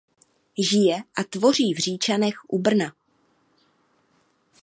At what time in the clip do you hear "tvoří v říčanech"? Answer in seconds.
1.23-2.35